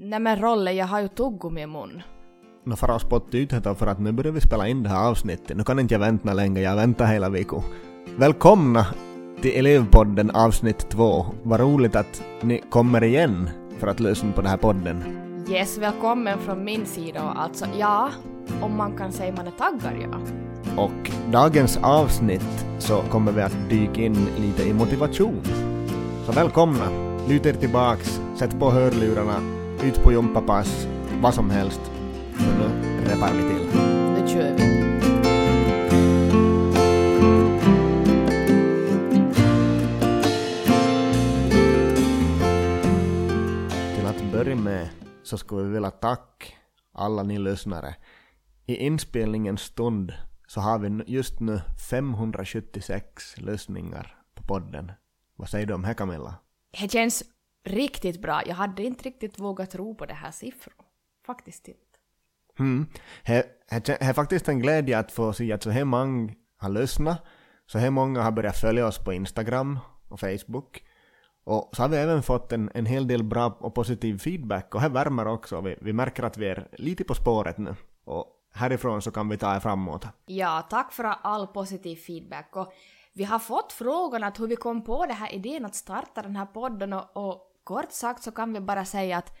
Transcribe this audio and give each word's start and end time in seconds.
Nej 0.00 0.18
men 0.18 0.38
Rolle, 0.38 0.72
jag 0.72 0.86
har 0.86 1.00
ju 1.00 1.08
tuggummi 1.08 1.62
i 1.62 1.66
mun. 1.66 2.02
Nu 2.64 2.76
får 2.76 2.90
jag 2.90 3.00
spotta 3.00 3.38
ut 3.38 3.50
det 3.50 3.74
för 3.74 3.86
att 3.86 4.00
nu 4.00 4.12
börjar 4.12 4.32
vi 4.32 4.40
spela 4.40 4.68
in 4.68 4.82
det 4.82 4.88
här 4.88 5.08
avsnittet. 5.08 5.56
Nu 5.56 5.64
kan 5.64 5.78
inte 5.78 5.94
jag 5.94 5.98
vänta 5.98 6.32
längre, 6.32 6.60
jag 6.62 6.76
väntar 6.76 7.06
hela 7.06 7.28
veckan. 7.28 7.62
Välkomna 8.16 8.86
till 9.42 9.50
Elevpodden 9.58 10.30
avsnitt 10.30 10.90
2. 10.90 11.26
Vad 11.42 11.60
roligt 11.60 11.96
att 11.96 12.22
ni 12.40 12.62
kommer 12.70 13.04
igen 13.04 13.50
för 13.78 13.86
att 13.86 14.00
lyssna 14.00 14.32
på 14.32 14.40
den 14.40 14.50
här 14.50 14.56
podden. 14.56 15.04
Yes, 15.50 15.78
välkommen 15.78 16.38
från 16.38 16.64
min 16.64 16.86
sida 16.86 17.24
och 17.24 17.40
alltså 17.40 17.66
ja, 17.78 18.10
om 18.60 18.76
man 18.76 18.96
kan 18.96 19.12
säga 19.12 19.34
man 19.36 19.46
är 19.46 19.50
taggad 19.50 19.92
ja. 20.02 20.18
Och 20.82 21.10
dagens 21.32 21.78
avsnitt 21.82 22.66
så 22.78 23.02
kommer 23.02 23.32
vi 23.32 23.42
att 23.42 23.56
dyka 23.70 24.02
in 24.02 24.26
lite 24.38 24.68
i 24.68 24.72
motivation. 24.72 25.42
Så 26.26 26.32
välkomna! 26.32 27.08
Lut 27.28 27.46
er 27.46 27.52
tillbaks, 27.52 28.20
sätt 28.38 28.58
på 28.58 28.70
hörlurarna, 28.70 29.57
ut 29.82 30.02
på 30.02 30.12
gympapass, 30.12 30.86
vad 31.20 31.34
som 31.34 31.50
helst. 31.50 31.80
Så 32.38 32.44
nu 32.44 33.04
repar 33.04 33.32
vi 33.32 33.42
till. 33.42 33.66
Nu 34.14 34.28
kör 34.28 34.52
vi. 34.56 34.78
Till 43.96 44.06
att 44.06 44.32
börja 44.32 44.56
med 44.56 44.88
så 45.22 45.38
skulle 45.38 45.62
vi 45.62 45.72
vilja 45.72 45.90
tacka 45.90 46.46
alla 46.92 47.22
ni 47.22 47.38
lyssnare. 47.38 47.94
I 48.66 48.76
inspelningens 48.76 49.60
stund 49.60 50.12
så 50.46 50.60
har 50.60 50.78
vi 50.78 51.04
just 51.06 51.40
nu 51.40 51.60
576 51.90 53.34
lyssningar 53.36 54.16
på 54.34 54.42
podden. 54.42 54.92
Vad 55.36 55.48
säger 55.48 55.66
du 55.66 55.74
om 55.74 55.82
det 55.82 55.94
Camilla? 55.94 56.34
Det 56.80 56.92
känns 56.92 57.22
riktigt 57.68 58.22
bra. 58.22 58.42
Jag 58.46 58.54
hade 58.54 58.82
inte 58.82 59.04
riktigt 59.04 59.38
vågat 59.38 59.70
tro 59.70 59.94
på 59.94 60.06
det 60.06 60.14
här 60.14 60.30
siffror. 60.30 60.74
Faktiskt 61.26 61.68
inte. 61.68 61.80
Mm. 62.58 62.86
Det 63.24 64.02
är 64.02 64.12
faktiskt 64.12 64.48
en 64.48 64.60
glädje 64.60 64.98
att 64.98 65.12
få 65.12 65.32
se 65.32 65.52
att 65.52 65.62
så 65.62 65.70
här 65.70 65.84
många 65.84 66.32
har 66.56 66.68
lyssnat. 66.68 67.24
Så 67.66 67.78
här 67.78 67.90
många 67.90 68.22
har 68.22 68.30
börjat 68.30 68.56
följa 68.56 68.86
oss 68.86 68.98
på 68.98 69.12
Instagram 69.12 69.78
och 70.08 70.20
Facebook. 70.20 70.84
Och 71.44 71.70
så 71.72 71.82
har 71.82 71.88
vi 71.88 71.96
även 71.96 72.22
fått 72.22 72.52
en, 72.52 72.70
en 72.74 72.86
hel 72.86 73.06
del 73.06 73.22
bra 73.22 73.56
och 73.60 73.74
positiv 73.74 74.18
feedback 74.18 74.74
och 74.74 74.80
här 74.80 74.88
värmer 74.88 75.26
också. 75.26 75.60
Vi, 75.60 75.76
vi 75.80 75.92
märker 75.92 76.22
att 76.22 76.38
vi 76.38 76.48
är 76.48 76.68
lite 76.72 77.04
på 77.04 77.14
spåret 77.14 77.58
nu. 77.58 77.74
Och 78.04 78.26
härifrån 78.52 79.02
så 79.02 79.10
kan 79.10 79.28
vi 79.28 79.36
ta 79.36 79.56
er 79.56 79.60
framåt. 79.60 80.06
Ja, 80.26 80.66
tack 80.70 80.92
för 80.92 81.04
all 81.04 81.46
positiv 81.46 81.96
feedback. 81.96 82.56
Och 82.56 82.72
vi 83.12 83.24
har 83.24 83.38
fått 83.38 83.72
frågan 83.72 84.24
att 84.24 84.40
hur 84.40 84.46
vi 84.46 84.56
kom 84.56 84.84
på 84.84 85.06
den 85.06 85.16
här 85.16 85.34
idén 85.34 85.64
att 85.64 85.74
starta 85.74 86.22
den 86.22 86.36
här 86.36 86.46
podden 86.46 86.92
och, 86.92 87.04
och 87.12 87.47
kort 87.68 87.92
sagt 87.92 88.22
så 88.22 88.30
kan 88.30 88.52
vi 88.52 88.60
bara 88.60 88.84
säga 88.84 89.18
att 89.18 89.32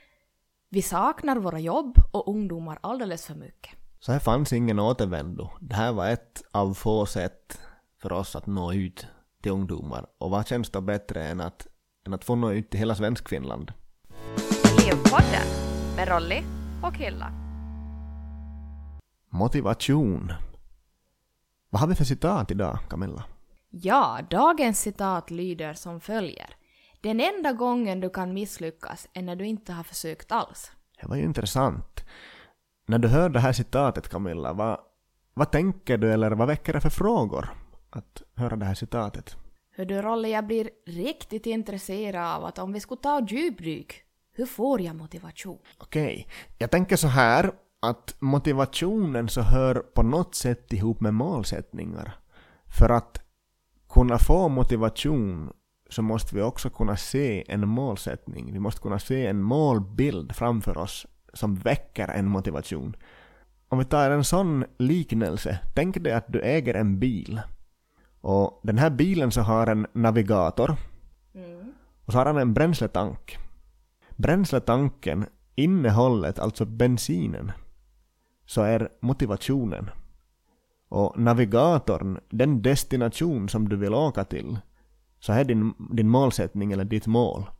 vi 0.68 0.82
saknar 0.82 1.36
våra 1.36 1.58
jobb 1.58 1.98
och 2.12 2.28
ungdomar 2.28 2.78
alldeles 2.80 3.26
för 3.26 3.34
mycket. 3.34 3.72
Så 4.00 4.12
här 4.12 4.18
fanns 4.18 4.52
ingen 4.52 4.78
återvändo. 4.78 5.50
Det 5.60 5.74
här 5.74 5.92
var 5.92 6.08
ett 6.08 6.42
av 6.50 6.74
få 6.74 7.06
sätt 7.06 7.60
för 8.02 8.12
oss 8.12 8.36
att 8.36 8.46
nå 8.46 8.72
ut 8.72 9.06
till 9.42 9.52
ungdomar. 9.52 10.06
Och 10.18 10.30
vad 10.30 10.46
känns 10.46 10.70
då 10.70 10.80
bättre 10.80 11.24
än 11.24 11.40
att, 11.40 11.66
än 12.06 12.14
att 12.14 12.24
få 12.24 12.34
nå 12.34 12.52
ut 12.52 12.70
till 12.70 12.80
hela 12.80 12.94
Svenskfinland? 12.94 13.72
Elevpodden 14.82 15.46
med 15.96 16.08
Rolly 16.08 16.42
och 16.82 16.96
Hilla. 16.96 17.32
Motivation. 19.30 20.32
Vad 21.70 21.80
har 21.80 21.88
vi 21.88 21.94
för 21.94 22.04
citat 22.04 22.50
idag, 22.50 22.78
Camilla? 22.90 23.24
Ja, 23.70 24.18
dagens 24.30 24.80
citat 24.80 25.30
lyder 25.30 25.74
som 25.74 26.00
följer. 26.00 26.54
Den 27.00 27.20
enda 27.20 27.52
gången 27.52 28.00
du 28.00 28.10
kan 28.10 28.34
misslyckas 28.34 29.08
är 29.12 29.22
när 29.22 29.36
du 29.36 29.46
inte 29.46 29.72
har 29.72 29.82
försökt 29.84 30.32
alls. 30.32 30.72
Det 31.00 31.06
var 31.06 31.16
ju 31.16 31.22
intressant. 31.22 32.04
När 32.86 32.98
du 32.98 33.08
hör 33.08 33.28
det 33.28 33.40
här 33.40 33.52
citatet, 33.52 34.08
Camilla, 34.08 34.52
vad, 34.52 34.80
vad 35.34 35.50
tänker 35.50 35.98
du 35.98 36.12
eller 36.12 36.30
vad 36.30 36.48
väcker 36.48 36.72
det 36.72 36.80
för 36.80 36.90
frågor 36.90 37.48
att 37.90 38.22
höra 38.36 38.56
det 38.56 38.64
här 38.64 38.74
citatet? 38.74 39.36
Hör 39.76 39.84
du 39.84 40.02
Rolle, 40.02 40.28
jag 40.28 40.46
blir 40.46 40.70
riktigt 40.86 41.46
intresserad 41.46 42.36
av 42.36 42.44
att 42.44 42.58
om 42.58 42.72
vi 42.72 42.80
skulle 42.80 43.00
ta 43.00 43.26
djupdyk, 43.28 44.02
hur 44.32 44.46
får 44.46 44.80
jag 44.80 44.96
motivation? 44.96 45.58
Okej, 45.78 46.28
jag 46.58 46.70
tänker 46.70 46.96
så 46.96 47.08
här 47.08 47.52
att 47.80 48.16
motivationen 48.18 49.28
så 49.28 49.40
hör 49.40 49.74
på 49.74 50.02
något 50.02 50.34
sätt 50.34 50.72
ihop 50.72 51.00
med 51.00 51.14
målsättningar. 51.14 52.16
För 52.78 52.88
att 52.88 53.22
kunna 53.88 54.18
få 54.18 54.48
motivation 54.48 55.52
så 55.88 56.02
måste 56.02 56.34
vi 56.34 56.42
också 56.42 56.70
kunna 56.70 56.96
se 56.96 57.44
en 57.48 57.68
målsättning. 57.68 58.52
Vi 58.52 58.58
måste 58.58 58.80
kunna 58.80 58.98
se 58.98 59.26
en 59.26 59.42
målbild 59.42 60.34
framför 60.34 60.78
oss 60.78 61.06
som 61.32 61.54
väcker 61.54 62.08
en 62.08 62.28
motivation. 62.28 62.96
Om 63.68 63.78
vi 63.78 63.84
tar 63.84 64.10
en 64.10 64.24
sån 64.24 64.64
liknelse, 64.78 65.58
tänk 65.74 66.02
dig 66.02 66.12
att 66.12 66.32
du 66.32 66.40
äger 66.40 66.74
en 66.74 66.98
bil. 66.98 67.40
Och 68.20 68.60
den 68.62 68.78
här 68.78 68.90
bilen 68.90 69.30
så 69.30 69.40
har 69.40 69.66
en 69.66 69.86
navigator. 69.92 70.76
Mm. 71.34 71.72
Och 72.04 72.12
så 72.12 72.18
har 72.18 72.26
han 72.26 72.38
en 72.38 72.54
bränsletank. 72.54 73.38
Bränsletanken, 74.16 75.26
innehållet, 75.54 76.38
alltså 76.38 76.64
bensinen, 76.64 77.52
så 78.46 78.62
är 78.62 78.88
motivationen. 79.00 79.90
Och 80.88 81.18
navigatorn, 81.18 82.20
den 82.30 82.62
destination 82.62 83.48
som 83.48 83.68
du 83.68 83.76
vill 83.76 83.94
åka 83.94 84.24
till, 84.24 84.58
så 85.20 85.32
här 85.32 85.40
är 85.40 85.44
din, 85.44 85.74
din 85.90 86.08
målsättning 86.08 86.72
eller 86.72 86.84
ditt 86.84 87.06
mål. 87.06 87.50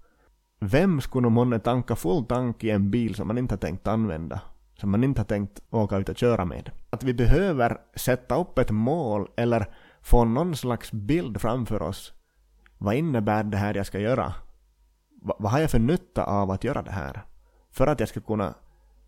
Vem 0.61 1.01
skulle 1.01 1.29
månne 1.29 1.59
tanka 1.59 1.97
full 1.97 2.25
tank 2.25 2.65
i 2.65 2.71
en 2.71 2.91
bil 2.91 3.15
som 3.15 3.27
man 3.27 3.39
inte 3.39 3.55
har 3.55 3.59
tänkt 3.59 3.87
använda? 3.87 4.41
Som 4.75 4.91
man 4.91 5.05
inte 5.05 5.21
har 5.21 5.27
tänkt 5.27 5.61
åka 5.71 5.97
ut 5.97 6.09
och 6.09 6.17
köra 6.17 6.45
med? 6.45 6.71
Att 6.91 7.03
vi 7.03 7.15
behöver 7.15 7.79
sätta 7.95 8.37
upp 8.37 8.59
ett 8.59 8.71
mål 8.71 9.29
eller 9.37 9.67
få 10.01 10.25
någon 10.25 10.57
slags 10.57 10.93
bild 10.93 11.41
framför 11.41 11.83
oss. 11.83 12.13
Vad 12.79 12.95
innebär 12.95 13.45
det 13.45 13.57
här 13.57 13.75
jag 13.75 13.87
ska 13.87 13.99
göra? 13.99 14.35
Va, 15.23 15.37
vad 15.39 15.53
har 15.53 15.59
jag 15.59 15.71
för 15.71 15.79
nytta 15.79 16.25
av 16.25 16.51
att 16.51 16.65
göra 16.65 16.83
det 16.83 16.91
här? 16.91 17.23
För 17.71 17.87
att 17.87 18.01
jag 18.01 18.09
ska 18.09 18.21
kunna 18.21 18.55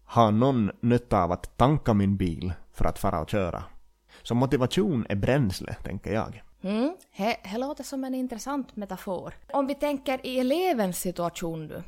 ha 0.05 0.31
någon 0.31 0.71
nytta 0.81 1.23
av 1.23 1.33
att 1.33 1.57
tanka 1.57 1.95
min 1.95 2.17
bil 2.17 2.53
för 2.73 2.85
att 2.85 2.99
fara 2.99 3.21
och 3.21 3.31
köra. 3.31 3.65
Så 4.23 4.35
motivation 4.35 5.07
är 5.09 5.17
bränsle, 5.17 5.77
tänker 5.83 6.13
jag. 6.13 6.43
Mm, 6.63 6.97
det 7.17 7.59
låter 7.59 7.85
som 7.85 8.05
en 8.05 8.15
intressant 8.15 8.77
metafor. 8.77 9.35
Om 9.53 9.67
vi 9.67 9.75
tänker 9.75 10.27
i 10.27 10.41
elevens 10.41 11.01
situation 11.01 11.67
nu. 11.67 11.83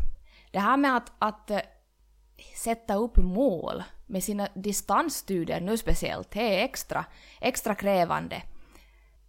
Det 0.50 0.59
här 0.59 0.77
med 0.77 0.97
att, 0.97 1.12
att 1.19 1.50
eh, 1.50 1.60
sätta 2.56 2.94
upp 2.94 3.16
mål 3.16 3.82
med 4.06 4.25
sina 4.25 4.49
distansstudier 4.55 5.61
nu 5.61 5.77
speciellt, 5.77 6.31
det 6.31 6.61
är 6.61 6.65
extra, 6.65 7.05
extra 7.41 7.75
krävande. 7.75 8.43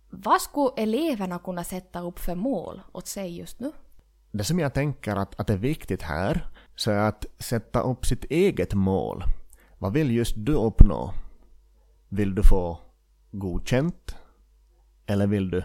Vad 0.09 0.41
skulle 0.41 0.83
eleverna 0.83 1.39
kunna 1.39 1.63
sätta 1.63 2.01
upp 2.01 2.19
för 2.19 2.35
mål 2.35 2.81
åt 2.91 3.07
sig 3.07 3.37
just 3.37 3.59
nu? 3.59 3.71
Det 4.31 4.43
som 4.43 4.59
jag 4.59 4.73
tänker 4.73 5.15
att, 5.15 5.39
att 5.39 5.49
är 5.49 5.57
viktigt 5.57 6.01
här, 6.01 6.47
så 6.75 6.91
är 6.91 6.97
att 6.97 7.25
sätta 7.39 7.81
upp 7.81 8.05
sitt 8.05 8.23
eget 8.23 8.73
mål. 8.73 9.23
Vad 9.77 9.93
vill 9.93 10.11
just 10.11 10.33
du 10.37 10.53
uppnå? 10.53 11.13
Vill 12.09 12.35
du 12.35 12.43
få 12.43 12.79
godkänt? 13.31 14.15
Eller 15.05 15.27
vill 15.27 15.49
du 15.49 15.63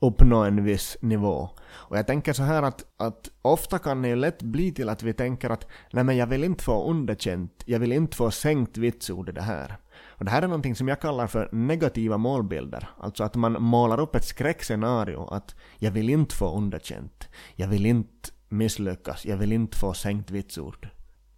uppnå 0.00 0.44
en 0.44 0.64
viss 0.64 0.96
nivå? 1.00 1.48
Och 1.70 1.98
jag 1.98 2.06
tänker 2.06 2.32
så 2.32 2.42
här 2.42 2.62
att, 2.62 2.84
att 2.96 3.30
ofta 3.42 3.78
kan 3.78 4.02
det 4.02 4.08
ju 4.08 4.16
lätt 4.16 4.42
bli 4.42 4.72
till 4.72 4.88
att 4.88 5.02
vi 5.02 5.12
tänker 5.12 5.50
att 5.50 5.66
nej 5.92 6.04
men 6.04 6.16
jag 6.16 6.26
vill 6.26 6.44
inte 6.44 6.64
få 6.64 6.90
underkänt, 6.90 7.62
jag 7.66 7.78
vill 7.78 7.92
inte 7.92 8.16
få 8.16 8.30
sänkt 8.30 8.76
vitsord 8.76 9.28
i 9.28 9.32
det 9.32 9.42
här. 9.42 9.76
Och 10.06 10.24
det 10.24 10.30
här 10.30 10.42
är 10.42 10.46
någonting 10.46 10.74
som 10.74 10.88
jag 10.88 11.00
kallar 11.00 11.26
för 11.26 11.48
negativa 11.52 12.16
målbilder. 12.18 12.88
Alltså 12.98 13.24
att 13.24 13.34
man 13.34 13.62
målar 13.62 14.00
upp 14.00 14.14
ett 14.14 14.24
skräckscenario 14.24 15.28
att 15.30 15.54
jag 15.78 15.90
vill 15.90 16.10
inte 16.10 16.34
få 16.34 16.56
underkänt, 16.56 17.28
jag 17.56 17.68
vill 17.68 17.86
inte 17.86 18.30
misslyckas, 18.48 19.26
jag 19.26 19.36
vill 19.36 19.52
inte 19.52 19.78
få 19.78 19.94
sänkt 19.94 20.30
vitsord. 20.30 20.88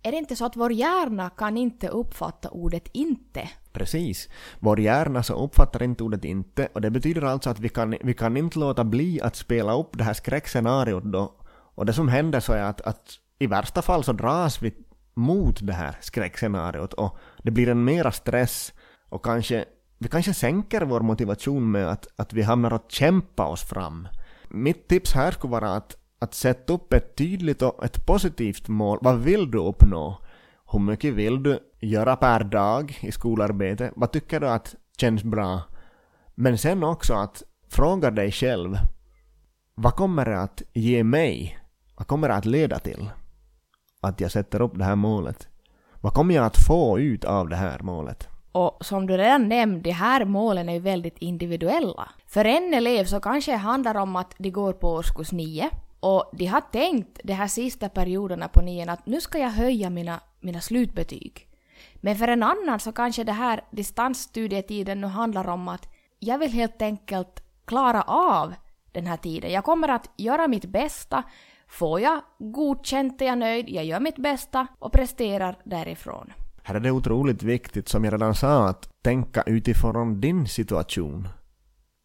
Är 0.03 0.13
det 0.13 0.19
inte 0.19 0.37
så 0.37 0.45
att 0.45 0.57
vår 0.57 0.73
hjärna 0.73 1.31
kan 1.31 1.57
inte 1.57 1.89
uppfatta 1.89 2.51
ordet 2.51 2.89
inte? 2.93 3.49
Precis. 3.73 4.29
Vår 4.59 4.81
hjärna 4.81 5.23
så 5.23 5.45
uppfattar 5.45 5.83
inte 5.83 6.05
ordet 6.05 6.25
inte 6.25 6.69
och 6.73 6.81
det 6.81 6.91
betyder 6.91 7.23
alltså 7.23 7.51
att 7.51 7.61
vi 7.61 7.69
kan, 7.69 7.97
vi 8.01 8.15
kan 8.15 8.37
inte 8.37 8.59
låta 8.59 8.85
bli 8.85 9.21
att 9.21 9.37
spela 9.37 9.77
upp 9.77 9.99
det 9.99 10.05
här 10.05 10.15
skräckscenariot 10.15 11.05
då. 11.05 11.35
Och 11.75 11.87
det 11.87 11.93
som 11.93 12.09
händer 12.09 12.41
så 12.41 12.53
är 12.53 12.63
att, 12.63 12.81
att 12.81 13.19
i 13.39 13.47
värsta 13.47 13.83
fall 13.83 14.05
så 14.05 14.13
dras 14.13 14.63
vi 14.63 14.75
mot 15.15 15.67
det 15.67 15.73
här 15.73 15.97
skräckscenariot 16.01 16.93
och 16.93 17.19
det 17.43 17.51
blir 17.51 17.69
en 17.69 17.85
mera 17.85 18.13
stress 18.13 18.73
och 19.09 19.25
kanske 19.25 19.65
vi 19.99 20.09
kanske 20.09 20.35
sänker 20.35 20.83
vår 20.83 21.01
motivation 21.01 21.71
med 21.71 21.89
att, 21.89 22.07
att 22.17 22.33
vi 22.33 22.43
hamnar 22.43 22.73
och 22.73 22.85
kämpa 22.89 23.47
oss 23.47 23.63
fram. 23.63 24.09
Mitt 24.49 24.89
tips 24.89 25.13
här 25.13 25.31
skulle 25.31 25.51
vara 25.51 25.77
att, 25.77 25.97
att 26.19 26.35
sätta 26.35 26.73
upp 26.73 26.93
ett 26.93 27.17
tydligt 27.17 27.63
och 27.63 27.85
ett 27.85 28.07
positivt 28.07 28.69
mål. 28.69 28.99
Vad 29.01 29.19
vill 29.19 29.51
du 29.51 29.59
uppnå? 29.59 30.23
Hur 30.73 30.79
mycket 30.79 31.15
vill 31.15 31.43
du 31.43 31.59
göra 31.81 32.17
per 32.17 32.45
dag 32.45 32.99
i 33.01 33.13
skolarbete? 33.13 33.93
Vad 33.97 34.13
tycker 34.13 34.41
du 34.41 34.49
att 34.49 34.75
känns 34.97 35.25
bra? 35.25 35.63
Men 36.35 36.59
sen 36.59 36.85
också 36.85 37.15
att 37.15 37.43
fråga 37.69 38.11
dig 38.11 38.33
själv. 38.33 38.77
Vad 39.75 39.95
kommer 39.95 40.25
det 40.25 40.41
att 40.41 40.63
ge 40.73 41.05
mig? 41.05 41.59
Vad 41.97 42.07
kommer 42.07 42.29
det 42.29 42.35
att 42.35 42.47
leda 42.47 42.79
till? 42.79 43.11
att 44.01 44.21
jag 44.21 44.31
sätter 44.31 44.63
upp 44.63 44.79
det 44.79 44.85
här 44.85 44.97
målet? 44.97 45.49
Vad 46.01 46.15
kommer 46.15 46.35
jag 46.35 46.45
att 46.45 46.67
få 46.67 46.99
ut 46.99 47.25
av 47.25 47.49
det 47.49 47.57
här 47.57 47.79
målet? 47.83 48.29
Och 48.53 48.79
som 48.81 49.07
du 49.07 49.17
redan 49.17 49.49
nämnde, 49.49 49.81
de 49.81 49.91
här 49.91 50.25
målen 50.25 50.69
är 50.69 50.73
ju 50.73 50.79
väldigt 50.79 51.19
individuella. 51.19 52.09
För 52.27 52.45
en 52.45 52.75
elev 52.75 53.05
så 53.05 53.21
kanske 53.21 53.51
det 53.51 53.57
handlar 53.57 53.95
om 53.95 54.17
att 54.17 54.35
de 54.39 54.51
går 54.51 54.73
på 54.73 54.89
årskurs 54.89 55.33
9 55.33 55.71
och 56.01 56.31
de 56.33 56.47
har 56.47 56.61
tänkt 56.61 57.21
de 57.25 57.33
här 57.33 57.47
sista 57.47 57.89
perioderna 57.89 58.49
på 58.49 58.63
nian 58.63 58.89
att 58.89 59.07
nu 59.07 59.21
ska 59.21 59.39
jag 59.39 59.51
höja 59.51 59.91
mina, 59.91 60.21
mina 60.41 60.61
slutbetyg. 60.61 61.50
Men 62.01 62.17
för 62.17 62.29
en 62.29 62.43
annan 62.43 62.81
så 62.81 62.93
kanske 62.93 63.25
det 63.25 63.33
här 63.33 63.61
distansstudietiden 63.71 65.01
nu 65.01 65.07
handlar 65.07 65.49
om 65.49 65.69
att 65.69 65.89
jag 66.19 66.39
vill 66.39 66.53
helt 66.53 66.83
enkelt 66.83 67.43
klara 67.65 68.03
av 68.03 68.55
den 68.93 69.07
här 69.07 69.17
tiden. 69.17 69.53
Jag 69.53 69.65
kommer 69.65 69.89
att 69.89 70.11
göra 70.17 70.49
mitt 70.49 70.65
bästa. 70.65 71.23
Får 71.69 72.01
jag 72.01 72.21
godkänt 72.39 73.23
är 73.23 73.27
jag 73.27 73.39
nöjd, 73.39 73.69
jag 73.69 73.85
gör 73.85 74.01
mitt 74.01 74.19
bästa 74.19 74.67
och 74.79 74.93
presterar 74.93 75.59
därifrån. 75.65 76.33
Här 76.63 76.75
är 76.75 76.81
det 76.81 76.91
otroligt 76.91 77.43
viktigt, 77.43 77.89
som 77.89 78.05
jag 78.05 78.13
redan 78.13 78.35
sa, 78.35 78.69
att 78.69 79.03
tänka 79.03 79.43
utifrån 79.43 80.21
din 80.21 80.47
situation. 80.47 81.29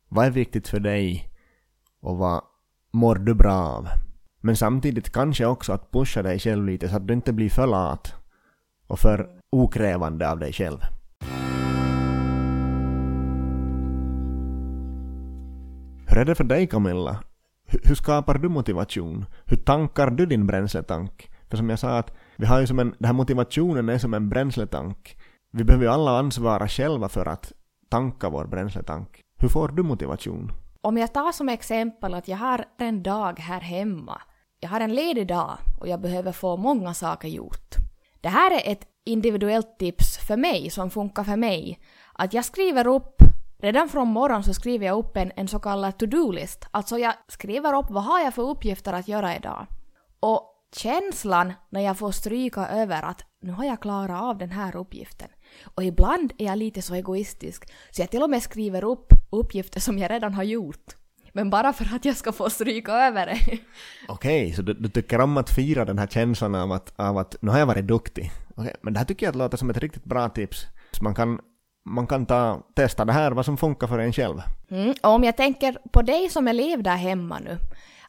Vad 0.10 0.26
är 0.26 0.32
viktigt 0.32 0.68
för 0.68 0.80
dig? 0.80 1.30
Och 2.02 2.18
vad 2.18 2.42
mår 2.94 3.16
du 3.16 3.34
bra 3.34 3.54
av? 3.54 3.88
Men 4.42 4.56
samtidigt 4.56 5.12
kanske 5.12 5.46
också 5.46 5.74
att 5.74 5.92
pusha 5.92 6.22
dig 6.22 6.40
själv 6.40 6.66
lite 6.66 6.90
så 6.90 6.96
att 6.96 7.08
du 7.08 7.14
inte 7.14 7.34
blir 7.34 7.50
för 7.50 7.68
lat 7.68 8.25
och 8.88 9.00
för 9.00 9.30
okrävande 9.52 10.32
av 10.32 10.40
dig 10.40 10.54
själv. 10.54 10.80
Hur 16.08 16.18
är 16.18 16.26
det 16.26 16.36
för 16.36 16.44
dig 16.44 16.68
Camilla? 16.68 17.20
Hur 17.68 17.96
skapar 17.96 18.38
du 18.38 18.50
motivation? 18.50 19.26
Hur 19.46 19.58
tankar 19.58 20.10
du 20.10 20.26
din 20.26 20.48
bränsletank? 20.48 21.30
För 21.50 21.58
som 21.58 21.70
jag 21.70 21.80
sa 21.80 21.98
att 21.98 22.16
vi 22.36 22.46
har 22.46 22.60
ju 22.60 22.68
som 22.68 22.80
en, 22.80 22.96
den 23.00 23.06
här 23.06 23.14
motivationen 23.14 23.90
är 23.90 23.98
som 23.98 24.14
en 24.14 24.30
bränsletank. 24.30 25.18
Vi 25.52 25.64
behöver 25.64 25.86
ju 25.86 25.92
alla 25.92 26.20
ansvara 26.20 26.68
själva 26.68 27.10
för 27.10 27.26
att 27.26 27.54
tanka 27.90 28.30
vår 28.30 28.46
bränsletank. 28.46 29.22
Hur 29.38 29.50
får 29.50 29.68
du 29.68 29.84
motivation? 29.84 30.52
Om 30.82 30.98
jag 30.98 31.14
tar 31.14 31.32
som 31.32 31.50
exempel 31.50 32.14
att 32.14 32.28
jag 32.28 32.38
har 32.38 32.66
en 32.78 33.04
dag 33.04 33.40
här 33.40 33.62
hemma. 33.62 34.22
Jag 34.60 34.70
har 34.70 34.80
en 34.80 34.96
ledig 34.96 35.28
dag 35.28 35.58
och 35.80 35.88
jag 35.88 36.02
behöver 36.02 36.32
få 36.32 36.58
många 36.58 36.94
saker 36.94 37.28
gjort. 37.28 37.75
Det 38.26 38.30
här 38.30 38.52
är 38.52 38.72
ett 38.72 38.88
individuellt 39.04 39.78
tips 39.80 40.18
för 40.28 40.38
mig 40.38 40.70
som 40.70 40.92
funkar 40.92 41.24
för 41.24 41.36
mig. 41.36 41.80
Att 42.14 42.34
jag 42.34 42.46
skriver 42.46 42.88
upp 42.88 43.22
Redan 43.58 43.90
från 43.90 44.08
morgon 44.08 44.44
så 44.44 44.54
skriver 44.54 44.86
jag 44.86 44.98
upp 44.98 45.18
en, 45.18 45.32
en 45.36 45.48
så 45.48 45.60
kallad 45.60 45.98
to-do-list. 45.98 46.66
Alltså 46.72 46.98
jag 46.98 47.14
skriver 47.28 47.78
upp 47.78 47.86
vad 47.90 48.04
har 48.04 48.20
jag 48.20 48.34
för 48.34 48.42
uppgifter 48.42 48.94
att 48.94 49.08
göra 49.08 49.36
idag. 49.36 49.68
Och 50.20 50.42
känslan 50.76 51.54
när 51.70 51.82
jag 51.82 51.98
får 51.98 52.12
stryka 52.12 52.68
över 52.68 53.04
att 53.04 53.22
nu 53.42 53.52
har 53.52 53.66
jag 53.66 53.82
klarat 53.82 54.22
av 54.22 54.38
den 54.38 54.52
här 54.52 54.76
uppgiften. 54.76 55.30
Och 55.76 55.84
ibland 55.84 56.34
är 56.38 56.46
jag 56.46 56.58
lite 56.58 56.82
så 56.82 56.96
egoistisk 56.96 57.74
så 57.92 58.02
jag 58.02 58.10
till 58.10 58.24
och 58.24 58.30
med 58.30 58.44
skriver 58.44 58.84
upp 58.84 59.08
uppgifter 59.32 59.80
som 59.80 60.00
jag 60.00 60.12
redan 60.12 60.34
har 60.34 60.44
gjort. 60.44 60.96
Men 61.36 61.50
bara 61.50 61.74
för 61.74 61.96
att 61.96 62.06
jag 62.06 62.16
ska 62.16 62.32
få 62.32 62.50
stryka 62.50 62.92
över 62.92 63.26
det. 63.26 63.40
Okej, 64.08 64.44
okay, 64.44 64.54
så 64.54 64.62
du, 64.62 64.74
du, 64.74 64.90
tycker 64.90 65.22
om 65.22 65.38
att 65.38 65.50
fira 65.50 65.86
den 65.86 66.00
här 66.00 66.08
känslan 66.08 66.56
av 66.56 66.72
att, 66.72 66.94
av 66.96 67.18
att 67.18 67.36
nu 67.42 67.52
har 67.52 67.60
jag 67.60 67.66
varit 67.66 67.88
duktig. 67.88 68.32
Okay, 68.56 68.74
men 68.82 68.94
det 68.94 69.00
här 69.00 69.06
tycker 69.06 69.26
jag 69.26 69.36
låter 69.36 69.58
som 69.58 69.70
ett 69.70 69.78
riktigt 69.78 70.04
bra 70.04 70.30
tips. 70.30 70.66
Så 70.92 71.04
man 71.04 71.16
kan, 71.16 71.40
man 71.86 72.08
kan 72.08 72.26
ta, 72.26 72.64
testa 72.76 73.06
det 73.06 73.14
här, 73.14 73.32
vad 73.32 73.46
som 73.46 73.58
funkar 73.58 73.88
för 73.88 74.00
en 74.00 74.14
själv. 74.14 74.42
Mm, 74.70 74.94
och 75.04 75.10
om 75.10 75.24
jag 75.24 75.38
tänker 75.38 75.78
på 75.92 76.02
dig 76.02 76.30
som 76.30 76.48
elev 76.48 76.84
där 76.84 76.96
hemma 76.96 77.40
nu, 77.40 77.58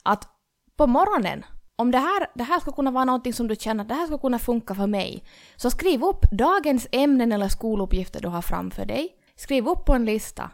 att 0.02 0.28
på 0.76 0.87
morgonen 0.87 1.44
om 1.76 1.90
det 1.90 1.99
här, 1.99 2.26
det 2.34 2.44
här 2.44 2.61
ska 2.61 2.73
kunna 2.73 2.90
vara 2.90 3.05
någonting 3.05 3.32
som 3.32 3.49
du 3.49 3.56
känner 3.56 3.82
att 3.82 3.88
det 3.88 3.94
här 3.94 4.06
ska 4.06 4.19
kunna 4.19 4.38
funka 4.38 4.75
för 4.75 4.87
mig, 4.87 5.23
så 5.56 5.70
skriv 5.70 6.05
upp 6.05 6.31
dagens 6.32 6.88
ämnen 6.93 7.32
eller 7.32 7.49
skoluppgifter 7.49 8.20
du 8.20 8.28
har 8.28 8.43
framför 8.43 8.87
dig. 8.87 9.08
Skriv 9.37 9.69
upp 9.69 9.84
på 9.84 9.93
en 9.93 10.05
lista. 10.05 10.50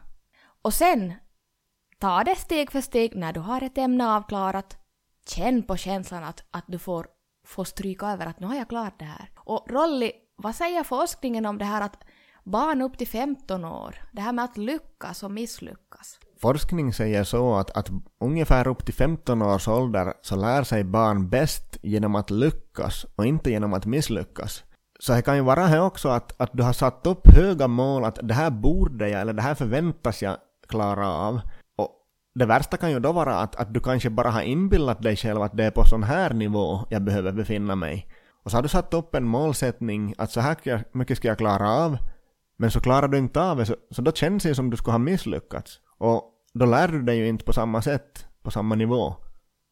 Och 0.62 0.74
sen, 0.74 1.14
ta 2.02 2.24
det 2.24 2.36
steg 2.36 2.70
för 2.70 2.80
steg 2.80 3.16
när 3.16 3.32
du 3.32 3.40
har 3.40 3.62
ett 3.62 3.78
ämne 3.78 4.08
avklarat. 4.08 4.76
Känn 5.28 5.62
på 5.62 5.76
känslan 5.76 6.24
att, 6.24 6.44
att 6.50 6.64
du 6.66 6.78
får, 6.78 7.06
får 7.46 7.64
stryka 7.64 8.06
över 8.06 8.26
att 8.26 8.40
nu 8.40 8.46
har 8.46 8.54
jag 8.54 8.68
klarat 8.68 8.98
det 8.98 9.04
här. 9.04 9.30
Och 9.36 9.66
Rolly, 9.70 10.12
vad 10.36 10.54
säger 10.54 10.82
forskningen 10.82 11.46
om 11.46 11.58
det 11.58 11.64
här 11.64 11.80
att 11.80 11.96
barn 12.44 12.82
upp 12.82 12.98
till 12.98 13.08
15 13.08 13.64
år, 13.64 13.96
det 14.12 14.20
här 14.20 14.32
med 14.32 14.44
att 14.44 14.56
lyckas 14.56 15.22
och 15.22 15.30
misslyckas? 15.30 16.18
Forskning 16.40 16.92
säger 16.92 17.24
så 17.24 17.54
att, 17.54 17.70
att 17.70 17.90
ungefär 18.20 18.68
upp 18.68 18.84
till 18.84 18.94
15 18.94 19.42
års 19.42 19.68
ålder 19.68 20.14
så 20.22 20.36
lär 20.36 20.62
sig 20.62 20.84
barn 20.84 21.28
bäst 21.28 21.76
genom 21.82 22.14
att 22.14 22.30
lyckas 22.30 23.06
och 23.16 23.26
inte 23.26 23.50
genom 23.50 23.72
att 23.72 23.86
misslyckas. 23.86 24.64
Så 24.98 25.12
det 25.12 25.22
kan 25.22 25.36
ju 25.36 25.42
vara 25.42 25.66
här 25.66 25.82
också 25.82 26.08
att, 26.08 26.40
att 26.40 26.50
du 26.52 26.62
har 26.62 26.72
satt 26.72 27.06
upp 27.06 27.26
höga 27.26 27.68
mål 27.68 28.04
att 28.04 28.18
det 28.22 28.34
här 28.34 28.50
borde 28.50 29.08
jag 29.08 29.20
eller 29.20 29.32
det 29.32 29.42
här 29.42 29.54
förväntas 29.54 30.22
jag 30.22 30.36
klara 30.68 31.08
av. 31.08 31.40
Det 32.34 32.46
värsta 32.46 32.76
kan 32.76 32.90
ju 32.90 33.00
då 33.00 33.12
vara 33.12 33.38
att, 33.38 33.56
att 33.56 33.74
du 33.74 33.80
kanske 33.80 34.10
bara 34.10 34.30
har 34.30 34.42
inbillat 34.42 35.02
dig 35.02 35.16
själv 35.16 35.42
att 35.42 35.56
det 35.56 35.64
är 35.64 35.70
på 35.70 35.84
sån 35.84 36.02
här 36.02 36.34
nivå 36.34 36.86
jag 36.90 37.02
behöver 37.02 37.32
befinna 37.32 37.76
mig. 37.76 38.06
Och 38.44 38.50
så 38.50 38.56
har 38.56 38.62
du 38.62 38.68
satt 38.68 38.94
upp 38.94 39.14
en 39.14 39.24
målsättning 39.24 40.14
att 40.18 40.30
så 40.30 40.40
här 40.40 40.84
mycket 40.96 41.16
ska 41.16 41.28
jag 41.28 41.38
klara 41.38 41.70
av. 41.70 41.98
Men 42.56 42.70
så 42.70 42.80
klarar 42.80 43.08
du 43.08 43.18
inte 43.18 43.42
av 43.42 43.56
det 43.56 43.66
så, 43.66 43.76
så 43.90 44.02
då 44.02 44.12
känns 44.12 44.42
det 44.42 44.54
som 44.54 44.70
du 44.70 44.76
skulle 44.76 44.92
ha 44.92 44.98
misslyckats. 44.98 45.80
Och 45.98 46.22
då 46.54 46.66
lär 46.66 46.88
du 46.88 47.02
dig 47.02 47.16
ju 47.16 47.28
inte 47.28 47.44
på 47.44 47.52
samma 47.52 47.82
sätt, 47.82 48.26
på 48.42 48.50
samma 48.50 48.74
nivå. 48.74 49.14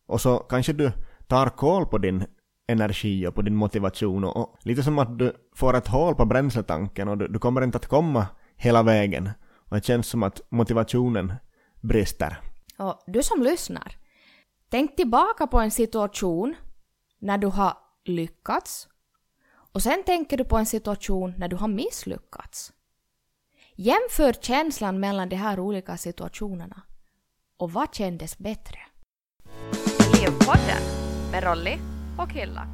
Och 0.07 0.21
så 0.21 0.39
kanske 0.39 0.73
du 0.73 0.93
tar 1.27 1.49
koll 1.49 1.87
på 1.87 1.99
din 1.99 2.25
energi 2.69 3.27
och 3.27 3.35
på 3.35 3.43
din 3.43 3.57
motivation 3.57 4.25
och, 4.25 4.37
och 4.37 4.59
lite 4.63 4.83
som 4.83 4.99
att 4.99 5.19
du 5.19 5.33
får 5.55 5.77
ett 5.77 5.89
hål 5.89 6.15
på 6.15 6.25
bränsletanken 6.25 7.09
och 7.09 7.19
du, 7.19 7.29
du 7.29 7.39
kommer 7.39 7.63
inte 7.63 7.79
att 7.79 7.87
komma 7.87 8.27
hela 8.57 8.83
vägen. 8.83 9.31
Och 9.69 9.77
det 9.77 9.85
känns 9.85 10.07
som 10.07 10.23
att 10.23 10.41
motivationen 10.51 11.33
brister. 11.81 12.50
Och 12.81 13.03
du 13.07 13.23
som 13.23 13.43
lyssnar, 13.43 13.97
tänk 14.69 14.97
tillbaka 14.97 15.47
på 15.47 15.61
en 15.61 15.71
situation 15.71 16.57
när 17.19 17.39
du 17.39 17.47
har 17.47 17.79
lyckats 18.05 18.89
och 19.73 19.83
sen 19.83 20.03
tänker 20.05 20.37
du 20.37 20.45
på 20.45 20.57
en 20.57 20.67
situation 20.67 21.35
när 21.39 21.49
du 21.49 21.57
har 21.57 21.69
misslyckats. 21.69 22.73
Jämför 23.75 24.33
känslan 24.33 25.01
mellan 25.01 25.29
de 25.29 25.37
här 25.37 25.61
olika 25.61 25.97
situationerna. 25.97 26.83
Och 27.57 27.73
vad 27.73 27.95
kändes 27.95 28.39
bättre? 28.39 28.79
Elevpodden 30.15 30.83
med 31.33 31.45
Rolly 31.45 31.79
och 32.19 32.29
Hilla. 32.29 32.67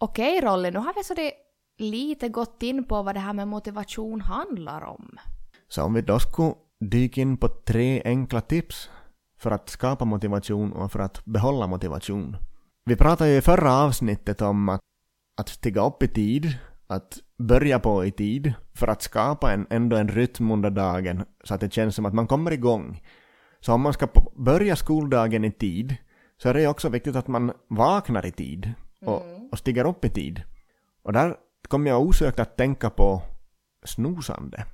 Okej 0.00 0.40
Rolly, 0.40 0.70
nu 0.70 0.78
har 0.78 0.94
vi 0.94 1.04
så 1.04 1.14
det 1.14 1.32
lite 1.78 2.28
gått 2.28 2.62
in 2.62 2.84
på 2.84 3.02
vad 3.02 3.14
det 3.14 3.20
här 3.20 3.32
med 3.32 3.48
motivation 3.48 4.20
handlar 4.20 4.82
om. 4.84 5.18
Så 5.68 5.82
om 5.82 5.94
vi 5.94 6.00
då 6.00 6.18
skulle 6.18 6.54
dyka 6.90 7.20
in 7.20 7.36
på 7.36 7.48
tre 7.48 8.02
enkla 8.04 8.40
tips 8.40 8.90
för 9.38 9.50
att 9.50 9.68
skapa 9.68 10.04
motivation 10.04 10.72
och 10.72 10.92
för 10.92 10.98
att 10.98 11.24
behålla 11.24 11.66
motivation. 11.66 12.36
Vi 12.84 12.96
pratade 12.96 13.30
ju 13.30 13.36
i 13.36 13.40
förra 13.40 13.72
avsnittet 13.72 14.42
om 14.42 14.68
att, 14.68 14.80
att 15.36 15.48
stiga 15.48 15.86
upp 15.86 16.02
i 16.02 16.08
tid 16.08 16.58
att 16.86 17.18
börja 17.38 17.78
på 17.78 18.04
i 18.04 18.10
tid 18.10 18.54
för 18.74 18.88
att 18.88 19.02
skapa 19.02 19.52
en, 19.52 19.66
ändå 19.70 19.96
en 19.96 20.08
rytm 20.08 20.50
under 20.50 20.70
dagen 20.70 21.24
så 21.44 21.54
att 21.54 21.60
det 21.60 21.72
känns 21.72 21.94
som 21.94 22.06
att 22.06 22.14
man 22.14 22.26
kommer 22.26 22.50
igång. 22.50 23.02
Så 23.60 23.72
om 23.72 23.80
man 23.80 23.92
ska 23.92 24.08
börja 24.36 24.76
skoldagen 24.76 25.44
i 25.44 25.52
tid 25.52 25.96
så 26.36 26.48
är 26.48 26.54
det 26.54 26.66
också 26.66 26.88
viktigt 26.88 27.16
att 27.16 27.28
man 27.28 27.52
vaknar 27.68 28.26
i 28.26 28.30
tid 28.30 28.72
och, 29.00 29.24
mm. 29.24 29.48
och 29.52 29.58
stiger 29.58 29.86
upp 29.86 30.04
i 30.04 30.08
tid. 30.08 30.42
Och 31.02 31.12
där 31.12 31.36
kommer 31.68 31.90
jag 31.90 32.02
osökt 32.02 32.40
att 32.40 32.56
tänka 32.56 32.90
på 32.90 33.22
snosande. 33.84 34.64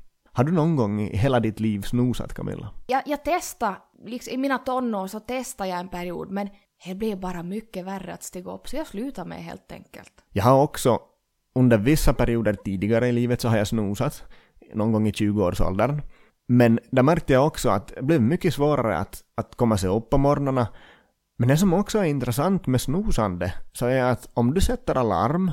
Har 0.40 0.44
du 0.44 0.52
någon 0.52 0.76
gång 0.76 1.00
i 1.00 1.16
hela 1.16 1.40
ditt 1.40 1.60
liv 1.60 1.82
snosat 1.82 2.34
Camilla? 2.34 2.70
Jag, 2.86 3.02
jag 3.06 3.24
testade, 3.24 3.76
liksom 4.04 4.34
i 4.34 4.36
mina 4.36 4.58
tonår 4.58 5.06
så 5.06 5.20
testade 5.20 5.70
jag 5.70 5.78
en 5.78 5.88
period 5.88 6.30
men 6.30 6.48
det 6.84 6.94
blev 6.94 7.20
bara 7.20 7.42
mycket 7.42 7.84
värre 7.84 8.14
att 8.14 8.22
stiga 8.22 8.50
upp 8.50 8.68
så 8.68 8.76
jag 8.76 8.86
slutade 8.86 9.28
med 9.28 9.44
helt 9.44 9.72
enkelt. 9.72 10.12
Jag 10.32 10.44
har 10.44 10.62
också 10.62 10.98
under 11.54 11.78
vissa 11.78 12.12
perioder 12.12 12.54
tidigare 12.54 13.08
i 13.08 13.12
livet 13.12 13.40
så 13.40 13.48
har 13.48 13.56
jag 13.56 13.66
snosat, 13.66 14.22
någon 14.74 14.92
gång 14.92 15.08
i 15.08 15.10
20-årsåldern. 15.10 16.02
Men 16.48 16.78
där 16.90 17.02
märkte 17.02 17.32
jag 17.32 17.46
också 17.46 17.68
att 17.68 17.88
det 17.88 18.02
blev 18.02 18.22
mycket 18.22 18.54
svårare 18.54 18.98
att, 18.98 19.22
att 19.34 19.54
komma 19.54 19.76
sig 19.76 19.90
upp 19.90 20.10
på 20.10 20.18
morgnarna. 20.18 20.68
Men 21.38 21.48
det 21.48 21.56
som 21.56 21.74
också 21.74 21.98
är 21.98 22.04
intressant 22.04 22.66
med 22.66 22.80
snosande 22.80 23.54
så 23.72 23.86
är 23.86 24.02
att 24.02 24.28
om 24.34 24.54
du 24.54 24.60
sätter 24.60 24.94
alarm, 24.94 25.50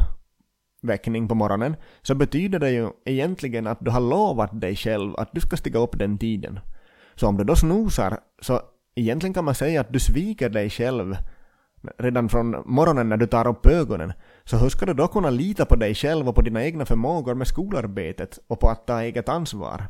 väckning 0.81 1.27
på 1.27 1.35
morgonen, 1.35 1.75
så 2.01 2.15
betyder 2.15 2.59
det 2.59 2.71
ju 2.71 2.89
egentligen 3.05 3.67
att 3.67 3.79
du 3.81 3.91
har 3.91 4.01
lovat 4.01 4.61
dig 4.61 4.75
själv 4.75 5.15
att 5.17 5.33
du 5.33 5.41
ska 5.41 5.57
stiga 5.57 5.79
upp 5.79 5.99
den 5.99 6.17
tiden. 6.17 6.59
Så 7.15 7.27
om 7.27 7.37
du 7.37 7.43
då 7.43 7.55
snosar 7.55 8.19
så 8.41 8.61
egentligen 8.95 9.33
kan 9.33 9.45
man 9.45 9.55
säga 9.55 9.81
att 9.81 9.93
du 9.93 9.99
sviker 9.99 10.49
dig 10.49 10.69
själv 10.69 11.17
redan 11.97 12.29
från 12.29 12.63
morgonen 12.65 13.09
när 13.09 13.17
du 13.17 13.27
tar 13.27 13.47
upp 13.47 13.65
ögonen. 13.65 14.13
Så 14.43 14.57
hur 14.57 14.69
ska 14.69 14.85
du 14.85 14.93
då 14.93 15.07
kunna 15.07 15.29
lita 15.29 15.65
på 15.65 15.75
dig 15.75 15.95
själv 15.95 16.29
och 16.29 16.35
på 16.35 16.41
dina 16.41 16.63
egna 16.63 16.85
förmågor 16.85 17.35
med 17.35 17.47
skolarbetet 17.47 18.39
och 18.47 18.59
på 18.59 18.69
att 18.69 18.87
ta 18.87 19.01
eget 19.01 19.29
ansvar? 19.29 19.87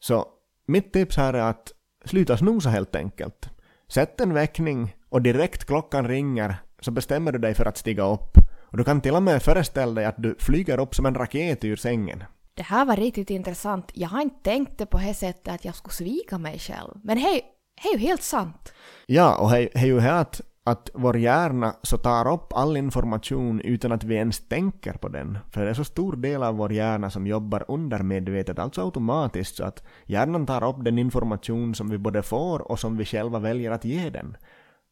Så 0.00 0.26
mitt 0.66 0.92
tips 0.92 1.16
här 1.16 1.34
är 1.34 1.42
att 1.42 1.72
sluta 2.04 2.36
snosa 2.36 2.70
helt 2.70 2.96
enkelt. 2.96 3.50
Sätt 3.88 4.20
en 4.20 4.34
väckning 4.34 4.96
och 5.08 5.22
direkt 5.22 5.64
klockan 5.64 6.08
ringer 6.08 6.56
så 6.80 6.90
bestämmer 6.90 7.32
du 7.32 7.38
dig 7.38 7.54
för 7.54 7.64
att 7.64 7.76
stiga 7.76 8.04
upp. 8.04 8.39
Och 8.70 8.78
du 8.78 8.84
kan 8.84 9.00
till 9.00 9.14
och 9.14 9.22
med 9.22 9.42
föreställa 9.42 9.92
dig 9.92 10.04
att 10.04 10.22
du 10.22 10.36
flyger 10.38 10.80
upp 10.80 10.94
som 10.94 11.06
en 11.06 11.14
raket 11.14 11.64
ur 11.64 11.76
sängen. 11.76 12.24
Det 12.54 12.62
här 12.62 12.84
var 12.84 12.96
riktigt 12.96 13.30
intressant. 13.30 13.90
Jag 13.94 14.08
har 14.08 14.20
inte 14.20 14.42
tänkt 14.42 14.78
det 14.78 14.86
på 14.86 14.98
det 14.98 15.14
sättet 15.14 15.54
att 15.54 15.64
jag 15.64 15.74
skulle 15.74 15.92
svika 15.92 16.38
mig 16.38 16.58
själv. 16.58 16.90
Men 17.02 17.18
hej, 17.18 17.44
det 17.82 17.88
är 17.88 17.92
ju 17.92 17.98
helt 17.98 18.22
sant. 18.22 18.72
Ja, 19.06 19.36
och 19.38 19.50
det 19.50 19.68
är 19.74 19.86
ju 19.86 20.00
här 20.00 20.20
att, 20.20 20.40
att 20.64 20.90
vår 20.94 21.16
hjärna 21.16 21.74
så 21.82 21.96
tar 21.96 22.32
upp 22.32 22.52
all 22.52 22.76
information 22.76 23.60
utan 23.60 23.92
att 23.92 24.04
vi 24.04 24.14
ens 24.14 24.48
tänker 24.48 24.92
på 24.92 25.08
den. 25.08 25.38
För 25.50 25.64
det 25.64 25.70
är 25.70 25.74
så 25.74 25.84
stor 25.84 26.16
del 26.16 26.42
av 26.42 26.56
vår 26.56 26.72
hjärna 26.72 27.10
som 27.10 27.26
jobbar 27.26 27.64
undermedvetet, 27.68 28.58
alltså 28.58 28.84
automatiskt, 28.84 29.56
så 29.56 29.64
att 29.64 29.82
hjärnan 30.06 30.46
tar 30.46 30.68
upp 30.68 30.84
den 30.84 30.98
information 30.98 31.74
som 31.74 31.90
vi 31.90 31.98
både 31.98 32.22
får 32.22 32.70
och 32.70 32.78
som 32.80 32.96
vi 32.96 33.04
själva 33.04 33.38
väljer 33.38 33.70
att 33.70 33.84
ge 33.84 34.10
den. 34.10 34.36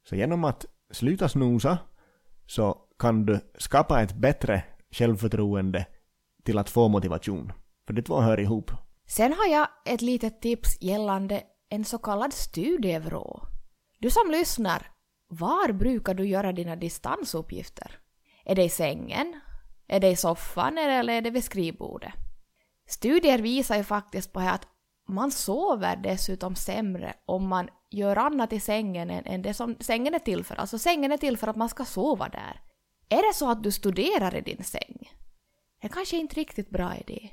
Så 0.08 0.16
genom 0.16 0.44
att 0.44 0.66
sluta 0.92 1.28
snosa 1.28 1.78
så 2.47 2.88
kan 2.99 3.26
du 3.26 3.40
skapa 3.59 4.02
ett 4.02 4.14
bättre 4.14 4.62
självförtroende 4.90 5.87
till 6.45 6.59
att 6.59 6.71
få 6.71 6.88
motivation. 6.88 7.52
För 7.87 7.95
de 7.95 8.02
två 8.02 8.21
hör 8.21 8.40
ihop. 8.40 8.71
Sen 9.07 9.33
har 9.33 9.47
jag 9.47 9.69
ett 9.87 10.02
litet 10.02 10.43
tips 10.43 10.83
gällande 10.83 11.43
en 11.69 11.85
så 11.85 11.99
kallad 11.99 12.33
studievrå. 12.33 13.43
Du 13.99 14.11
som 14.11 14.31
lyssnar, 14.31 14.87
var 15.28 15.73
brukar 15.73 16.14
du 16.14 16.26
göra 16.26 16.52
dina 16.52 16.76
distansuppgifter? 16.76 17.99
Är 18.45 18.55
det 18.55 18.64
i 18.64 18.69
sängen? 18.69 19.40
Är 19.88 20.00
det 20.00 20.09
i 20.09 20.17
soffan 20.17 20.78
eller 20.78 21.14
är 21.14 21.21
det 21.21 21.31
vid 21.31 21.45
skrivbordet? 21.45 22.12
Studier 22.88 23.38
visar 23.38 23.76
ju 23.76 23.85
faktiskt 23.85 24.33
på 24.33 24.40
att 24.40 24.67
man 25.09 25.31
sover 25.31 25.97
dessutom 25.97 26.55
sämre 26.55 27.14
om 27.26 27.49
man 27.49 27.69
gör 27.90 28.17
annat 28.17 28.52
i 28.52 28.61
sängen 28.61 29.11
än 29.11 29.43
det 29.43 29.55
som 29.55 29.76
sängen 29.81 30.14
är 30.14 30.19
till 30.19 30.45
för. 30.45 30.57
Alltså 30.57 30.78
sängen 30.78 31.12
är 31.12 31.17
till 31.17 31.37
för 31.37 31.47
att 31.47 31.57
man 31.57 31.69
ska 31.69 31.85
sova 31.85 32.28
där. 32.28 32.61
Är 33.09 33.29
det 33.29 33.35
så 33.35 33.50
att 33.50 33.62
du 33.62 33.73
studerar 33.73 34.35
i 34.35 34.41
din 34.41 34.65
säng? 34.65 35.11
Det 35.83 35.88
kanske 35.88 36.17
inte 36.17 36.35
riktigt 36.35 36.71
bra 36.71 36.97
idé. 36.97 37.31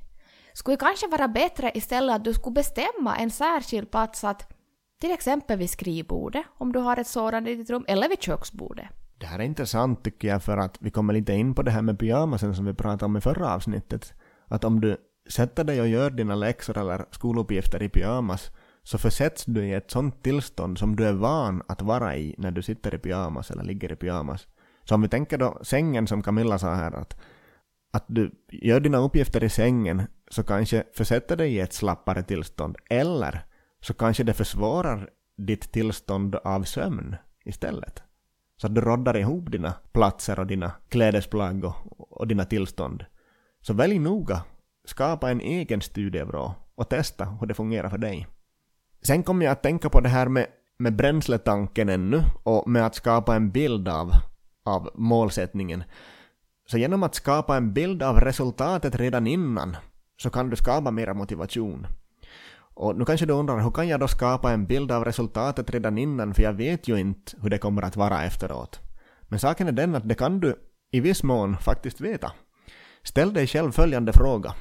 Skulle 0.54 0.76
det 0.76 0.86
kanske 0.86 1.08
vara 1.08 1.28
bättre 1.28 1.72
istället 1.76 2.16
att 2.16 2.24
du 2.24 2.34
skulle 2.34 2.54
bestämma 2.54 3.16
en 3.16 3.32
särskild 3.32 3.92
plats 3.92 4.24
att 4.24 4.54
till 5.02 5.12
exempel 5.12 5.58
vid 5.58 5.70
skrivbordet, 5.70 6.46
om 6.58 6.72
du 6.72 6.80
har 6.80 6.98
ett 6.98 7.08
sådant 7.08 7.48
i 7.48 7.56
ditt 7.56 7.70
rum, 7.70 7.86
eller 7.88 8.10
vid 8.10 8.22
köksbordet. 8.22 8.88
Det 9.18 9.26
här 9.26 9.40
är 9.40 9.44
intressant 9.44 10.04
tycker 10.04 10.28
jag 10.28 10.44
för 10.44 10.58
att 10.58 10.78
vi 10.80 10.92
kommer 10.92 11.14
lite 11.14 11.34
in 11.34 11.56
på 11.56 11.62
det 11.62 11.72
här 11.72 11.82
med 11.82 12.00
pyjamasen 12.00 12.56
som 12.56 12.66
vi 12.66 12.74
pratade 12.74 13.06
om 13.06 13.18
i 13.18 13.22
förra 13.22 13.54
avsnittet. 13.54 14.14
Att 14.48 14.64
om 14.64 14.82
du 14.82 14.98
sätter 15.30 15.64
dig 15.64 15.82
och 15.82 15.88
gör 15.88 16.10
dina 16.10 16.36
läxor 16.36 16.78
eller 16.78 17.06
skoluppgifter 17.12 17.84
i 17.84 17.90
pyjamas 17.90 18.52
så 18.84 18.98
försätts 18.98 19.46
du 19.46 19.66
i 19.66 19.74
ett 19.74 19.92
sånt 19.92 20.24
tillstånd 20.24 20.78
som 20.78 20.96
du 20.96 21.08
är 21.08 21.14
van 21.14 21.62
att 21.68 21.82
vara 21.82 22.16
i 22.18 22.36
när 22.38 22.52
du 22.52 22.62
sitter 22.62 22.96
i 22.96 22.98
pyjamas 22.98 23.52
eller 23.52 23.64
ligger 23.64 23.92
i 23.92 23.96
pyjamas. 23.96 24.48
Så 24.86 24.96
om 24.96 25.02
vi 25.02 25.08
tänker 25.08 25.38
då 25.38 25.60
sängen 25.62 26.08
som 26.08 26.24
Camilla 26.24 26.60
sa 26.60 26.74
här 26.74 26.92
att, 26.92 27.18
att 27.94 28.06
du 28.08 28.32
gör 28.52 28.80
dina 28.80 28.98
uppgifter 28.98 29.44
i 29.44 29.50
sängen 29.50 30.04
så 30.30 30.44
kanske 30.44 30.84
försätter 30.94 31.36
dig 31.36 31.54
i 31.54 31.60
ett 31.60 31.74
slappare 31.74 32.24
tillstånd 32.24 32.78
eller 32.90 33.46
så 33.82 33.94
kanske 33.94 34.24
det 34.24 34.34
försvårar 34.34 35.10
ditt 35.38 35.72
tillstånd 35.72 36.36
av 36.36 36.64
sömn 36.64 37.16
istället. 37.46 38.04
Så 38.58 38.68
att 38.68 38.76
du 38.76 38.82
roddar 38.82 39.18
ihop 39.18 39.52
dina 39.52 39.74
platser 39.92 40.40
och 40.40 40.48
dina 40.48 40.72
klädesplagg 40.90 41.66
och, 41.66 41.76
och 42.22 42.28
dina 42.28 42.46
tillstånd. 42.46 43.06
Så 43.62 43.74
välj 43.74 44.00
noga, 44.00 44.44
skapa 44.86 45.32
en 45.32 45.42
egen 45.42 45.82
studievrå 45.82 46.54
och 46.76 46.90
testa 46.90 47.26
hur 47.26 47.48
det 47.48 47.54
fungerar 47.54 47.90
för 47.90 47.98
dig. 47.98 48.28
Sen 49.02 49.24
kom 49.24 49.42
jag 49.42 49.52
att 49.52 49.64
tänka 49.64 49.90
på 49.90 50.00
det 50.00 50.10
här 50.10 50.28
med, 50.28 50.48
med 50.78 50.96
bränsletanken 50.96 51.90
ännu 51.90 52.22
och 52.44 52.70
med 52.70 52.86
att 52.86 52.96
skapa 52.96 53.36
en 53.36 53.52
bild 53.52 53.88
av, 53.88 54.12
av 54.66 54.90
målsättningen. 54.96 55.84
Så 56.68 56.78
genom 56.78 57.04
att 57.04 57.16
skapa 57.16 57.58
en 57.58 57.74
bild 57.74 58.04
av 58.04 58.20
resultatet 58.20 58.96
redan 58.96 59.28
innan 59.28 59.78
så 60.18 60.30
kan 60.30 60.50
du 60.50 60.56
skapa 60.56 60.92
mera 60.92 61.14
motivation. 61.14 61.88
Och 62.58 62.98
nu 62.98 63.06
kanske 63.06 63.26
du 63.26 63.34
undrar, 63.34 63.60
hur 63.60 63.72
kan 63.72 63.88
jag 63.88 64.00
då 64.00 64.08
skapa 64.08 64.52
en 64.52 64.66
bild 64.66 64.92
av 64.92 65.06
resultatet 65.06 65.70
redan 65.70 65.98
innan, 65.98 66.34
för 66.34 66.44
jag 66.44 66.54
vet 66.54 66.88
ju 66.88 67.00
inte 67.00 67.38
hur 67.42 67.50
det 67.50 67.58
kommer 67.58 67.82
att 67.82 67.96
vara 67.96 68.24
efteråt. 68.24 68.80
Men 69.22 69.40
saken 69.40 69.68
är 69.68 69.72
den 69.72 69.96
att 69.96 70.10
det 70.10 70.16
kan 70.16 70.40
du 70.40 70.56
i 70.92 71.00
viss 71.00 71.24
mån 71.24 71.58
faktiskt 71.58 72.02
veta. 72.02 72.32
Ställ 73.04 73.34
dig 73.34 73.48
själv 73.48 73.72
följande 73.72 74.14
fråga. 74.14 74.54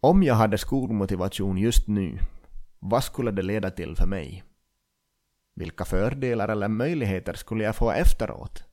Om 0.00 0.22
jag 0.22 0.34
hade 0.34 0.58
skolmotivation 0.58 1.58
just 1.58 1.88
nu, 1.88 2.18
vad 2.78 3.04
skulle 3.04 3.30
det 3.30 3.42
leda 3.42 3.70
till 3.70 3.96
för 3.96 4.06
mig? 4.06 4.44
Vilka 5.56 5.84
fördelar 5.84 6.48
eller 6.48 6.68
möjligheter 6.68 7.34
skulle 7.34 7.64
jag 7.64 7.76
få 7.76 7.90
efteråt? 7.90 8.64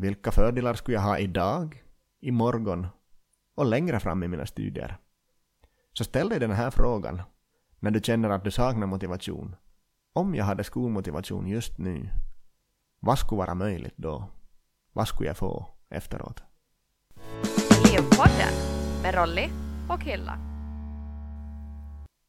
Vilka 0.00 0.30
fördelar 0.30 0.74
skulle 0.74 0.96
jag 0.96 1.02
ha 1.02 1.18
idag, 1.18 1.84
imorgon 2.20 2.86
och 3.54 3.66
längre 3.66 4.00
fram 4.00 4.22
i 4.22 4.28
mina 4.28 4.46
studier? 4.46 4.96
Så 5.92 6.04
ställ 6.04 6.28
dig 6.28 6.40
den 6.40 6.50
här 6.50 6.70
frågan 6.70 7.22
när 7.78 7.90
du 7.90 8.00
känner 8.00 8.30
att 8.30 8.44
du 8.44 8.50
saknar 8.50 8.86
motivation. 8.86 9.56
Om 10.12 10.34
jag 10.34 10.44
hade 10.44 10.64
skolmotivation 10.64 11.46
just 11.46 11.78
nu, 11.78 12.10
vad 13.00 13.18
skulle 13.18 13.38
vara 13.38 13.54
möjligt 13.54 13.94
då? 13.96 14.24
Vad 14.92 15.08
skulle 15.08 15.28
jag 15.28 15.36
få 15.36 15.66
efteråt? 15.90 16.42
Livpodden 17.84 18.54
med 19.02 19.14
Rolly 19.14 19.48
och 19.88 20.00
Hilla. 20.00 20.38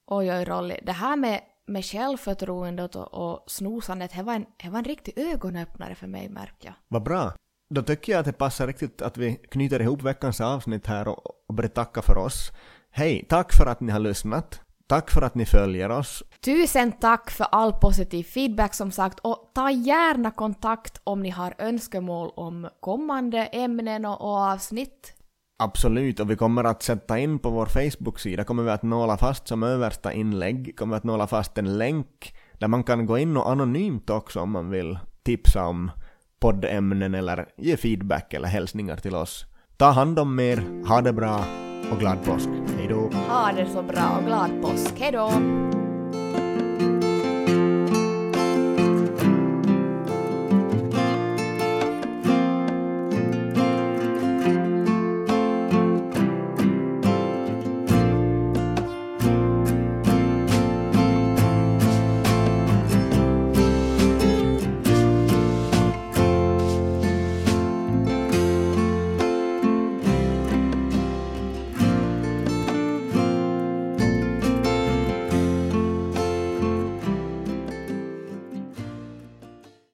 Oj, 0.07 0.31
oj, 0.31 0.45
Rolly. 0.45 0.79
Det 0.83 0.91
här 0.91 1.15
med, 1.15 1.41
med 1.65 1.85
självförtroendet 1.85 2.95
och, 2.95 3.13
och 3.13 3.43
snosandet, 3.47 4.11
det 4.15 4.23
var, 4.23 4.35
en, 4.35 4.45
det 4.63 4.69
var 4.69 4.79
en 4.79 4.85
riktig 4.85 5.13
ögonöppnare 5.17 5.95
för 5.95 6.07
mig, 6.07 6.29
märker 6.29 6.67
jag. 6.67 6.75
Vad 6.87 7.03
bra. 7.03 7.33
Då 7.73 7.81
tycker 7.81 8.11
jag 8.11 8.19
att 8.19 8.25
det 8.25 8.33
passar 8.33 8.67
riktigt 8.67 9.01
att 9.01 9.17
vi 9.17 9.35
knyter 9.51 9.81
ihop 9.81 10.01
veckans 10.01 10.41
avsnitt 10.41 10.87
här 10.87 11.07
och, 11.07 11.25
och 11.47 11.73
tacka 11.73 12.01
för 12.01 12.17
oss. 12.17 12.51
Hej, 12.91 13.25
tack 13.29 13.53
för 13.53 13.65
att 13.65 13.81
ni 13.81 13.91
har 13.91 13.99
lyssnat. 13.99 14.61
Tack 14.87 15.11
för 15.11 15.21
att 15.21 15.35
ni 15.35 15.45
följer 15.45 15.89
oss. 15.89 16.23
Tusen 16.45 16.91
tack 16.91 17.31
för 17.31 17.47
all 17.51 17.73
positiv 17.73 18.23
feedback 18.23 18.73
som 18.73 18.91
sagt 18.91 19.19
och 19.19 19.51
ta 19.55 19.71
gärna 19.71 20.31
kontakt 20.31 21.01
om 21.03 21.23
ni 21.23 21.29
har 21.29 21.53
önskemål 21.57 22.31
om 22.35 22.69
kommande 22.79 23.45
ämnen 23.45 24.05
och, 24.05 24.21
och 24.21 24.37
avsnitt. 24.37 25.13
Absolut, 25.59 26.19
och 26.19 26.31
vi 26.31 26.35
kommer 26.35 26.63
att 26.63 26.83
sätta 26.83 27.19
in 27.19 27.39
på 27.39 27.49
vår 27.49 27.65
Facebook-sida, 27.65 28.43
kommer 28.43 28.63
vi 28.63 28.69
att 28.69 28.83
nåla 28.83 29.17
fast 29.17 29.47
som 29.47 29.63
översta 29.63 30.13
inlägg, 30.13 30.77
kommer 30.77 30.95
vi 30.95 30.97
att 30.97 31.03
nåla 31.03 31.27
fast 31.27 31.57
en 31.57 31.77
länk 31.77 32.35
där 32.59 32.67
man 32.67 32.83
kan 32.83 33.05
gå 33.05 33.17
in 33.17 33.37
och 33.37 33.49
anonymt 33.49 34.09
också 34.09 34.39
om 34.39 34.51
man 34.51 34.69
vill 34.69 34.99
tipsa 35.23 35.65
om 35.65 35.91
poddämnen 36.41 37.15
eller 37.15 37.45
ge 37.57 37.77
feedback 37.77 38.33
eller 38.33 38.47
hälsningar 38.47 38.95
till 38.95 39.15
oss. 39.15 39.45
Ta 39.77 39.85
hand 39.85 40.19
om 40.19 40.39
er, 40.39 40.63
ha 40.87 41.01
det 41.01 41.13
bra 41.13 41.45
och 41.91 41.99
glad 41.99 42.23
påsk. 42.25 42.49
Hej 42.77 42.87
då! 42.89 43.09
Ha 43.27 43.51
det 43.51 43.65
så 43.65 43.83
bra 43.83 44.17
och 44.19 44.25
glad 44.25 44.61
påsk. 44.61 44.93
Hej 44.99 45.11
då! 45.11 45.31